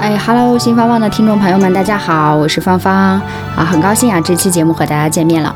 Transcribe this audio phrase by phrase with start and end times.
[0.00, 3.20] 哎，Hello，新芳芳的听众朋友们，大家好，我是芳芳
[3.54, 5.54] 啊，很高兴啊，这期节目和大家见面了。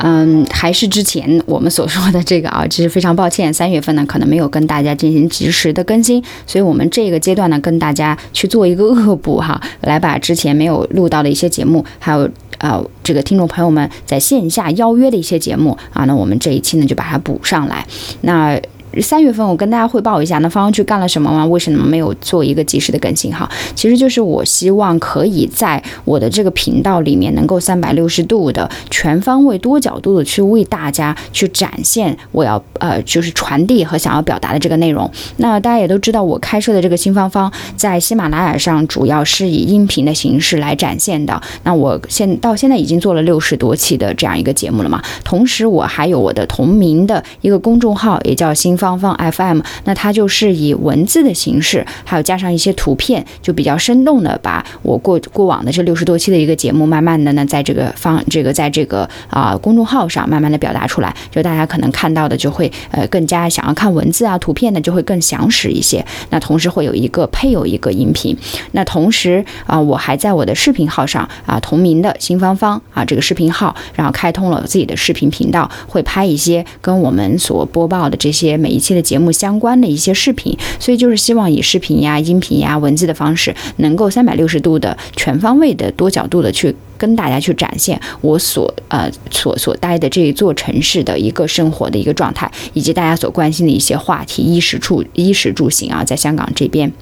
[0.00, 17.82] 嗯，还是之前我们所说的这个啊，其实非常抱歉，三月份呢可能没有跟大家进行及时的更新，所以我们这个阶段呢跟大家去做一个恶补哈，来把之前没有录到的一些节目，还有呃这个听众朋友们在线下邀约的一些节目啊，那我们这一期呢就把它补上来。
[18.20, 18.60] 那
[19.00, 21.46] 三月份我跟大家汇报一下，那芳芳去干了什么吗？
[21.46, 23.34] 为什么没有做一个及时的更新？
[23.34, 35.10] 哈，其实就是我希望可以在我的这个频道里面，能够三百六十度的全方位、多角度的去为大家去展现我要呃，就是传递和想要表达的这个内容。
[35.36, 41.38] 那大家也都知道，我开设的这个新芳芳在喜马拉雅上主要是以音频的形式来展现的。
[41.64, 48.85] 那我现到现在已经做了六十多期的这样一个节目了嘛，同时我还有我的同名的一个公众号，也叫新芳。
[48.86, 66.04] 芳芳 FM，那它就是以文字的形式，还有加上一些图片，就比较生动的把我过过往的这六十多期的一个节目，慢慢的呢，在这个方这个在这个啊公众号上慢慢的表达出来，就大家可能看到的就会呃更加想要看文字啊图片呢就会更详实一些。
[66.30, 68.36] 那同时会有一个配有一个音频，
[68.72, 78.76] 那同时啊我还在我的视频号上啊同名的新芳芳啊这个视频号，然后开通了自己的视频频道，会拍一些跟我们所播报的这些每。
[78.76, 96.92] 一期的节目相关的一些视频，所以就是希望以视频呀、音频呀、文字的方式，能够三百六十度的全方位的多角度的去跟大家去展现我所呃所所待的这一座城市的一个生活的一个状态，以及大家所关心的一些话题，衣食住衣食住行啊，在香港这边。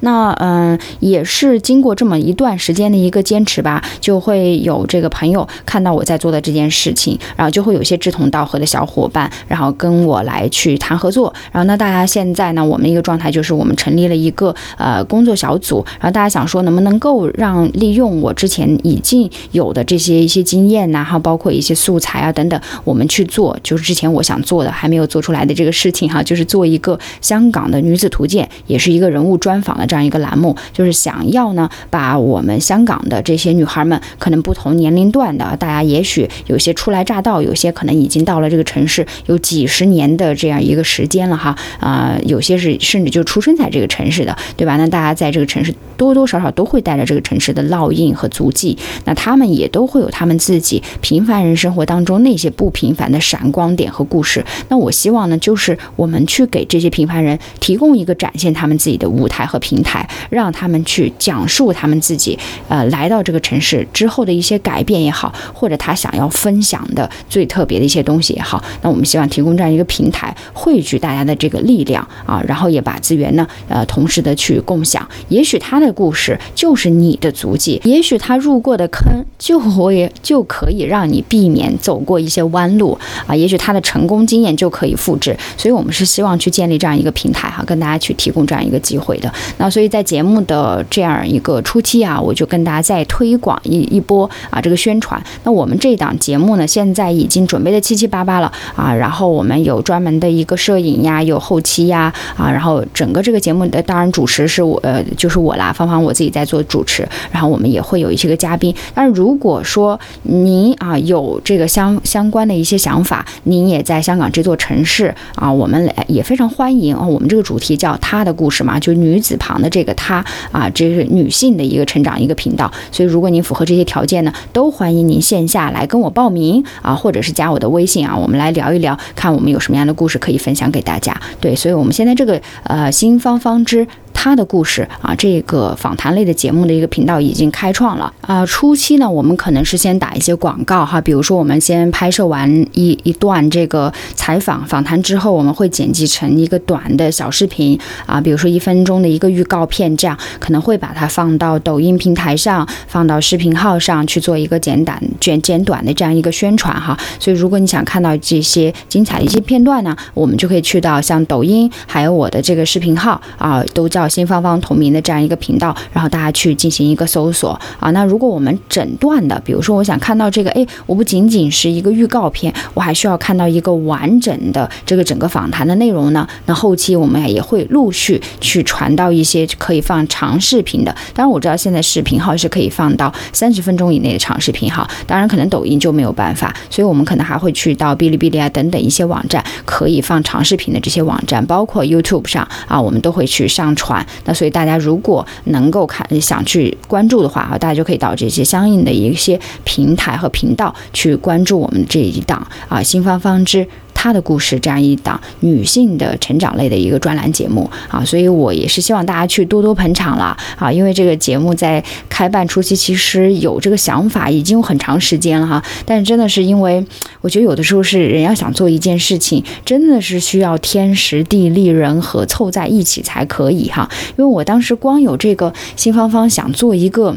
[0.00, 11.32] 那嗯，也是经过这么一段时间的一个坚持吧，就会有这个朋友看到我在做的这件事情，然后就会有一些志同道合的小伙伴，然后跟我来去谈合作。
[11.52, 44.78] 然后那大家现在呢，我们一个状态就是我们成立了一个呃工作小组，然后大家想说能不能够让利用我之前已经有的这些一些经验呐，还有包括一些素材啊等等，我们去做，就是之前我想做的还没有做出来的这个事情哈，就是做一个香港的女子图鉴，也是一个人物专专访的这样一个栏目，就是想要呢，把我们香港的这些女孩们，可能不同年龄段的，大家也许有些初来乍到，有些可能已经到了这个城市有几十年的这样一个时间了哈，啊，有些是甚至就出生在这个城市的，对吧？
[44.78, 54.42] 那大家在这个城市多多少少都会带着这个城市的烙印和足迹，那他们也都会有他们自己平凡人生活当中那些不平凡的闪光点和故事。
[54.70, 59.41] 那我希望呢，就是我们去给这些平凡人提供一个展现他们自己的舞台。
[59.46, 62.38] 和平台，让他们去讲述他们自己，
[62.68, 75.06] 呃，来到这个城市之后的一些改变也好，或者他想要分享的最特别的一些东西也好，那我们希望提供这样一个平台，汇聚大家的这个力量啊，然后也把资源呢，呃，同时的去共享。
[75.28, 85.36] 也许他的故事就是你的足迹，也许他入过的坑就会就可以让你避免走过一些弯路啊，也许他的成功经验就可以复制。
[85.56, 89.31] 所以我们是希望去建立这样一个平台哈，跟大家去提供这样一个机会的。
[89.58, 95.22] 那所以在节目的这样一个初期啊，我就跟大家再推广一一波啊这个宣传。
[95.44, 98.94] 那我们这档节目呢，现在已经准备的七七八八了啊。
[98.94, 102.50] 然后我们有专门的一个摄影呀，有后期呀啊。
[102.50, 107.08] 然后整个这个节目的当然主持是我呃就是我啦，芳芳我自己在做主持。
[107.30, 108.74] 然后我们也会有一些个嘉宾。
[108.94, 117.06] 但是如果说您啊有这个相相关的一些想法，您也在香港这座城市啊，我们也非常欢迎啊。
[117.06, 119.36] 我们这个主题叫她的故事嘛，就女子。
[119.42, 131.18] 旁的这个她啊，这是女性的一个成长一个频道，所以如果您符合这些条件呢，都欢迎您线下来跟我报名啊，或者是加我的微信啊，我们来聊一聊，看我们有什么样的故事可以分享给大家。
[131.40, 133.84] 对，所以我们现在这个呃新芳芳之。
[134.22, 138.46] 他的故事啊，这个访谈类的节目的一个频道已经开创了啊。
[138.46, 147.76] 初期呢，我们可能是先打一些广告哈，比如说我们先拍摄完一一段这个采访访谈之后，我们会剪辑成一个短的小视频
[148.06, 156.96] 啊，比如说一分钟的一个预告片，这样可能会把它放到抖音平台上，放到视频号上去做一个简短简简短的这样一个宣传哈。
[157.18, 164.08] 所以如果你想看到这些精彩的一些片段呢，我们就可以去到像抖音还有我的这个视频号啊，都叫。
[164.12, 167.90] 新芳芳同名的这样一个频道，然后大家去进行一个搜索啊。
[167.92, 176.28] 那如果我们整段的，比如说我想看到这个，哎，我不仅仅是一个预告片，我还需要看到一个完整的这个整个访谈的内容呢。
[176.44, 180.94] 那后期我们也会陆续去传到一些可以放长视频的。
[181.14, 194.01] 当然我知道现在视频号是可以放到 三十分钟以内的长视频号，当然可能抖音就没有办法，所以我们可能还会去到哔哩哔哩啊等等一些网站可以放长视频的这些网站，包括 YouTube 上啊，我们都会去上传。
[194.24, 203.66] 那所以大家如果能够看想去关注的话啊，大家就可以到这些相应的一些平台和频道去关注我们这一档啊新方方之。
[204.02, 216.84] 她的故事这样一档女性的成长类的一个专栏节目啊，所以我也是希望大家去多多捧场了啊，因为这个节目在开办初期其实有这个想法已经有很长时间了哈，但是真的是因为
[217.20, 223.88] 我觉得有的时候是人要想做一件事情，真的是需要天时地利人和凑在一起才可以哈，
[224.18, 227.16] 因为我当时光有这个新芳芳想做一个。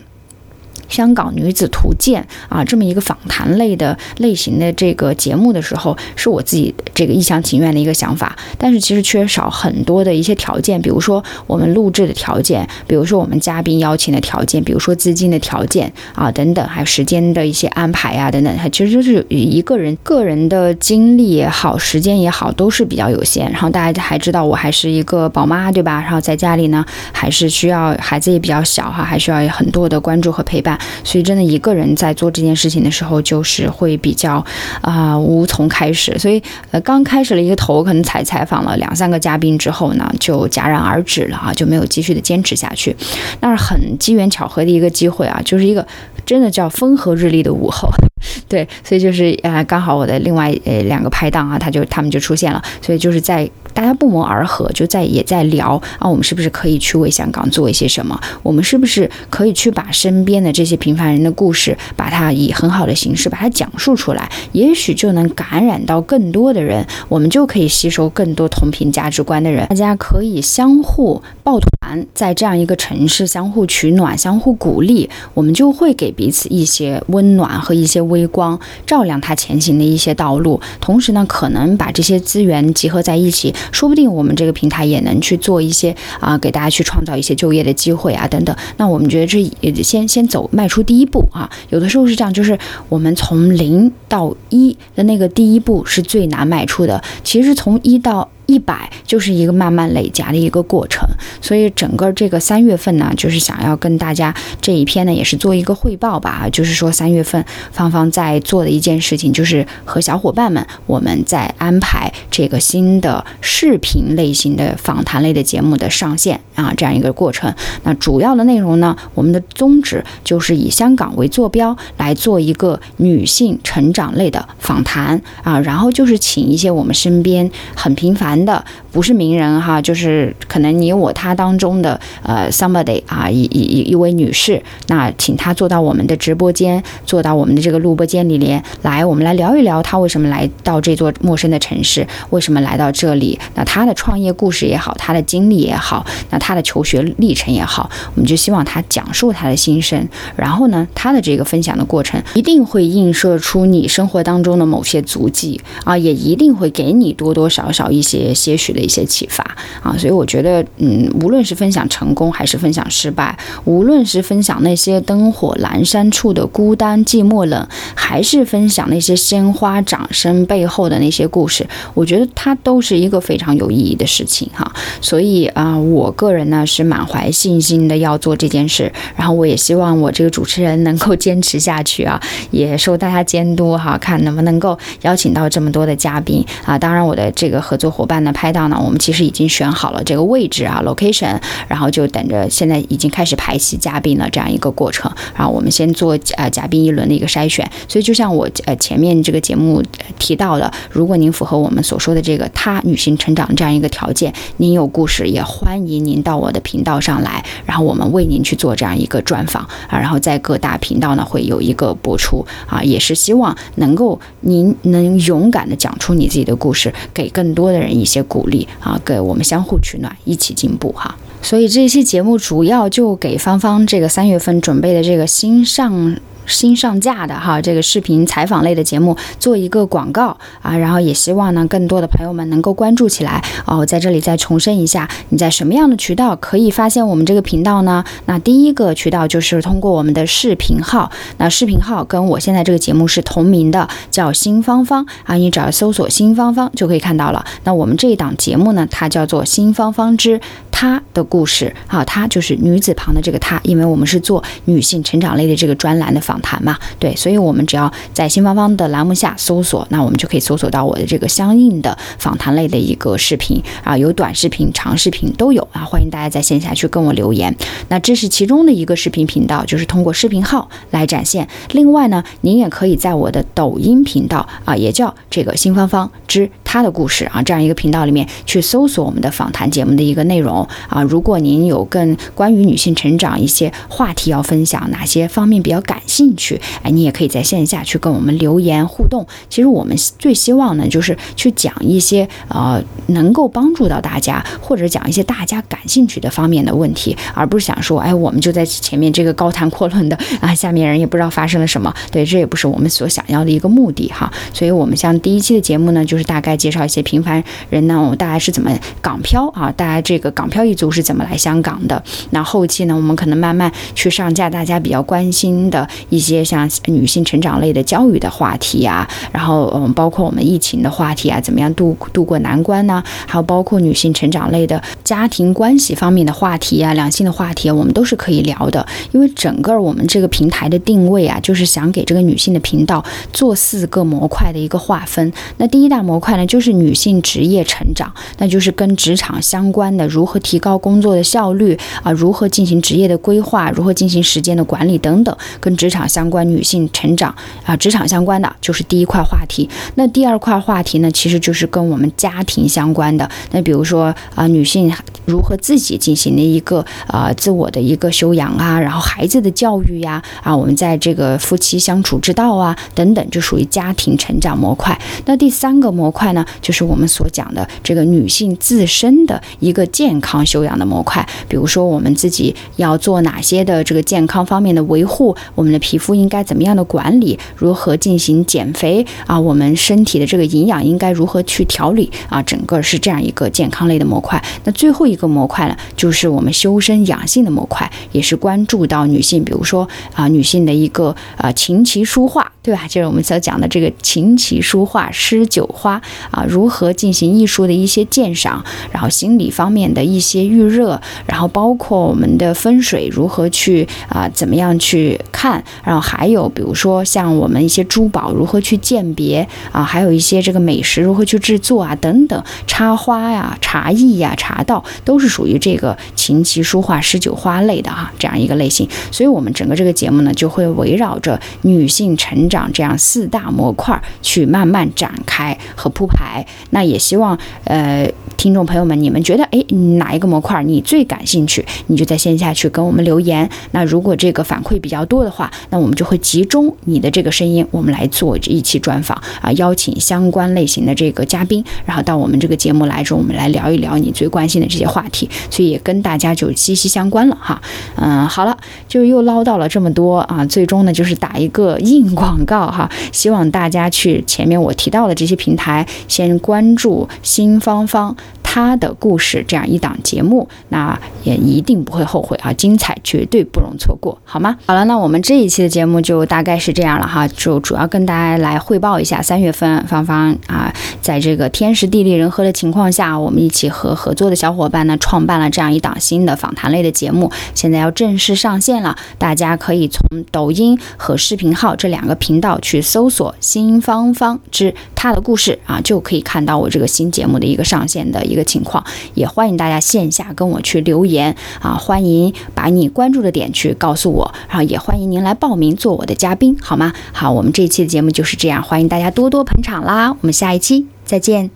[0.90, 8.36] 香港女子图鉴啊，这么一个访谈类的类型的这个节目的时候，是我自己这个一厢情愿的一个想法。
[8.58, 23.52] 但是其实缺少很多的一些条件，比如说我们录制的条件，比如说我们嘉宾邀请的条件，比如说资金的条件啊等等，还有时间的一些安排啊等等，其实就是一个人个人的精力也好，时间也好，都是比较有限。
[23.52, 26.02] 然后大家还知道我还是一个宝妈，对吧？
[26.02, 30.75] 然后在家里呢，还是需要孩子也比较小哈，还需要很多的关注和陪伴。
[31.04, 34.44] 所以，真的一个人在做这件事情的时候，就是会比较
[34.82, 36.18] 啊无从开始。
[36.18, 36.42] 所以，
[36.72, 42.96] 呃，刚开始了一个头，可能才采访了两三个嘉宾之后呢，就戛然而止了啊，就没有继续的坚持下去。
[43.42, 45.86] 那是很机缘巧合的一个机会啊，就是一个
[46.26, 47.90] 真的叫风和日丽的午后。
[48.50, 58.18] 对，所以就是呃，刚好我的另外呃两个拍档啊，他就他们就出现了，所以就是在大家不谋而合，就在也在聊啊，我们是不是可以去为香港做一些什么？
[58.42, 78.06] 我们是不是可以去把身边的这些平凡人的故事，把它以很好的形式把它讲述出来，也许就能感染到更多的人，我们就可以吸收更多同频价值观的人，大家可以相互抱团，在这样一个城市相互取暖、相互鼓励，我们就会给彼此一些温暖和一些。
[78.06, 88.56] 微光照亮他前行的一些道路，同时呢，可能把这些资源集合在一起，说不定我们这个平台也能去做一些啊，给大家去创造一些就业的机会啊，等等。
[88.78, 92.58] 那我们觉得这也先先走迈出第一步啊，有的时候是这样，就是
[92.90, 98.30] 我们从零到一的那个第一步是最难迈出的，其实从一到。
[98.48, 101.08] 一百就是一个慢慢累加的一个过程，
[101.42, 106.48] 所以整个这个三月份呢，就是想要跟大家这一篇呢，也是做一个汇报吧。
[106.52, 117.54] 就是说三月份芳芳在做的一件事情，就是和小伙伴们我们在安排这个新的视频类型的访谈类的节目的上线啊，这样一个过程。
[117.84, 128.35] 那主要的内容呢，我们的宗旨就是以香港为坐标来做一个女性成长类的访谈啊，然后就是请一些我们身边很平凡。
[128.36, 143.40] 男的不是名人哈，就是可能你我他当中的呃 somebody 啊，一一一位女士，那请她坐到我们的直播间，坐到我们的这个录播间里面来，我们来聊一聊她为什么来到这座陌生的城市，为什么来到这里？
[143.56, 150.06] 那她的创业故事也好，她的经历也好，那她的求学历程也好，我们就希望她讲述她的心声，
[150.36, 158.25] 然后呢，她的这个分享的过程一定会映射出你生活当中的某些足迹啊，也一定会给你多多少少一些。
[158.34, 159.44] 些许的一些启发
[159.82, 174.72] 啊，所以我觉得，嗯，无论是分享成功还是分享失败，无论是分享那些灯火阑珊处的孤单寂寞冷，还是分享那些鲜花掌声背后的那些故事，我觉得它都是一个非常有意义的事情哈。
[175.02, 182.20] 所以啊，我个人呢是满怀信心的要做这件事，然后我也希望我这个主持人能够坚持下去啊，
[182.52, 186.78] 也受大家监督哈，看能不能够邀请到这么多的嘉宾啊。
[186.80, 188.15] 当然，我的这个合作伙伴。
[188.20, 188.82] 那拍档呢？
[188.84, 195.12] 我们其实已经选好了这个位置啊，location，然后就等着现在已经开始排期嘉宾了这样一个过程。
[195.36, 197.68] 然后我们先做呃嘉宾一轮的一个筛选。
[197.88, 199.82] 所以就像我呃前面这个节目
[200.20, 209.98] 提到的，如果您符合我们所说的这个她女性成长这样一个条件，您有故事，也欢迎您到我的频道上来，然后我们为您去做这样一个专访啊。
[209.98, 217.96] 然后在各大频道呢会有一个播出啊，也是希望能够您能勇敢的讲出你自己的故事，给更多的人。
[218.06, 221.18] 一些鼓励啊，给我们相互取暖，一起进步哈。
[221.42, 226.16] 所以这期节目主要就给芳芳这个三月份准备的这个新上。
[226.48, 233.78] 新上架的哈这个视频采访类的节目做一个广告啊，然后也希望呢更多的朋友们能够关注起来哦。
[233.78, 238.04] 我在这里再重申一下，你在什么样的渠道可以发现我们这个频道呢？
[238.26, 247.44] 那第一个渠道就是通过我们的视频号，那视频号跟我现在这个节目是同名的，叫新芳芳啊，你只要搜索新芳芳就可以看到了。
[247.64, 250.40] 那我们这一档节目呢，它叫做新芳芳之
[250.72, 256.35] 她的故事啊，她就是女子旁的这个她，因为我们是做女性成长类的这个专栏的访。
[256.36, 267.56] 访谈嘛，对，所以我们只要在新芳芳的栏目下搜索，那我们就可以搜索到我的这个相应的访谈类的一个视频啊，有短视频、长视频都有啊，欢迎大家在线下去跟我留言。
[267.88, 271.48] 那这是其中的一个视频频道，就是通过视频号来展现。
[271.72, 281.02] 另外呢，您也可以在我的抖音频道啊，也叫这个新芳芳之他的故事啊，这样一个频道里面去搜索我们的访谈节目的一个内容啊。
[281.04, 286.02] 如果您有更关于女性成长一些话题要分享，哪些方面比较感？
[286.06, 289.26] 兴趣，哎，你也可以在线下去跟我们留言互动。
[289.50, 301.94] 其实我们最希望呢，就是去讲一些呃能够帮助到大家，或者讲一些大家感兴趣的方面的问题，而不是想说，哎，我们就在前面这个高谈阔论的 啊，下面人也不知道发生了什么。
[302.12, 304.32] 对，这也不是我们所想要的一个目的哈。
[304.54, 308.72] 所以，我们像第一期的节目呢，就是大概介绍一些平凡人呢，我们大家是怎么
[309.04, 312.04] 港漂啊，大家这个港漂一族是怎么来香港的。
[312.32, 315.88] 那后期呢，我们可能慢慢去上架大家比较关心的。
[316.10, 323.04] 一些像女性成长类的教育的话题啊，然后嗯，包括我们疫情的话题啊，怎么样度度过难关呢？
[323.28, 328.86] 还有包括女性成长类的家庭关系方面的话题啊，两性的话题，啊我们都是可以聊的。
[329.12, 333.04] 因为整个我们这个平台的定位啊，就是想给这个女性的频道
[333.34, 335.32] 做四个模块的一个划分。
[335.58, 346.08] 那第一大模块呢，就就是女性职业成长，那就是跟职场相关的，如何提高工作的效率啊，如何进行职业的规划，如何进行时间的管理等等，跟职场。
[346.08, 347.36] 相关女性成长
[347.66, 349.68] 啊，职场相关的就是第一块话题。
[349.96, 353.30] 那第二块话题呢，其实就是跟我们家庭相关的。
[353.52, 354.90] 那比如说啊，女性
[355.26, 364.98] 如何自己进行的一个呃自我的一个修养啊，然后孩子的教育呀啊，我们在这个夫妻相处之道啊等等，就属于家庭成长模块。
[365.26, 371.28] 那第三个模块呢，就是我们所讲的这个女性自身的一个健康修养的模块。
[371.48, 375.96] 比如说我们自己要做哪些的这个健康方面的维护，我们的皮。
[375.96, 377.40] 皮肤应该怎么样的管理？
[377.56, 379.40] 如何进行减肥啊？
[379.40, 382.44] 我们身体的这个营养应该如何去调理啊？
[382.44, 384.44] 整个是这样一个健康类的模块。
[384.66, 392.88] 那最后一个模块呢，就是我们修身养性的模块，也是关注到女性，比如说啊，女性的一个啊琴棋书画，对吧？
[392.88, 405.64] 就是我们所讲的这个琴棋书画诗酒花啊，如何进行艺术的一些鉴赏，然后心理方面的一些预热，然后包括我们的风水如何去啊，怎么样去看。
[405.84, 418.90] 然后还有，比如说像我们一些珠宝如何去鉴别啊，还有一些这个美食如何去制作啊，等等，插花呀、茶艺呀、茶道都是属于这个琴棋书画诗酒花类的哈，这样一个类型。
[419.12, 426.46] 所以，我们整个这个节目呢，就会围绕着女性成长这样四大模块去慢慢展开和铺排。
[426.72, 429.64] 那也希望呃，听众朋友们，你们觉得哎，
[429.98, 433.50] 哪一个模块你最感兴趣，你就在线下去跟我们留言。
[433.72, 447.62] 那如果这个反馈比较多的话，那我们就会集中你的这个声音，我们来做一期专访啊，邀请相关类型的这个嘉宾，然后到我们这个节目来之后，我们来聊一聊你最关心的这些话题，所以也跟大家就息息相关了哈。
[447.96, 458.16] 嗯，好了，就又唠叨了这么多啊，最终呢就是打一个硬广告哈，希望大家去前面我提到的这些平台先关注新芳芳。
[458.56, 462.54] 他的故事这样一档节目，那也一定不会后悔啊！
[462.54, 464.56] 精彩绝对不容错过，好吗？
[464.66, 488.45] 好了，那我们这一期的节目就大概是这样了哈，就主要跟大家来汇报一下三月份芳芳啊，在这个天时地利人和的情况下，我们一起和合作的小伙伴呢，创办了这样一档新的访谈类的节目，现在要正式上线了，大家可以从抖音和视频号这两个频道去搜索“新芳芳之他的故事”啊，就可以看到我这个新节目的一个上线的一个。
[488.46, 488.82] 情况
[489.14, 496.94] 也欢迎大家线下跟我去留言啊，欢迎把你关注的点去告诉我，然后也欢迎您来报名做我的嘉宾，好吗？
[497.12, 501.50] 好，我们这一期的节目就是这样，欢迎大家多多捧场啦，我们下一期再见。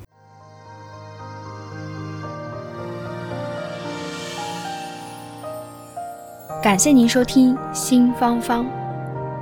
[6.62, 8.66] 感谢您收听新芳芳，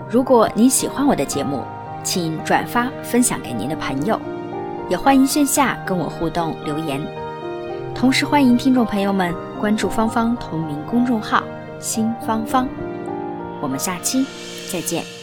[0.07, 1.63] 如果您喜欢我的节目，
[2.03, 4.21] 请转发分享给您的朋友，
[4.87, 7.26] 也欢迎线下跟我互动留言。
[7.97, 11.43] 同时，欢迎听众朋友们关注芳芳同名公众号
[11.81, 12.69] “新芳芳”。
[13.59, 14.23] 我们下期
[14.71, 15.16] 再见。